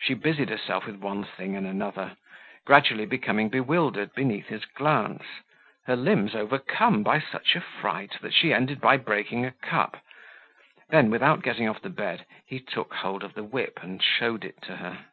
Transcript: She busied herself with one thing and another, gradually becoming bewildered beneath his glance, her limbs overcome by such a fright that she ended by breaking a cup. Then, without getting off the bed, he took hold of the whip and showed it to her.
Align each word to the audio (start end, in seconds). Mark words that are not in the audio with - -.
She 0.00 0.14
busied 0.14 0.48
herself 0.48 0.86
with 0.86 0.96
one 0.96 1.22
thing 1.22 1.54
and 1.54 1.64
another, 1.64 2.16
gradually 2.64 3.06
becoming 3.06 3.48
bewildered 3.48 4.12
beneath 4.12 4.48
his 4.48 4.64
glance, 4.64 5.22
her 5.86 5.94
limbs 5.94 6.34
overcome 6.34 7.04
by 7.04 7.20
such 7.20 7.54
a 7.54 7.60
fright 7.60 8.16
that 8.22 8.34
she 8.34 8.52
ended 8.52 8.80
by 8.80 8.96
breaking 8.96 9.46
a 9.46 9.52
cup. 9.52 10.02
Then, 10.88 11.10
without 11.10 11.44
getting 11.44 11.68
off 11.68 11.80
the 11.80 11.90
bed, 11.90 12.26
he 12.44 12.58
took 12.58 12.92
hold 12.92 13.22
of 13.22 13.34
the 13.34 13.44
whip 13.44 13.78
and 13.84 14.02
showed 14.02 14.44
it 14.44 14.60
to 14.62 14.78
her. 14.78 15.04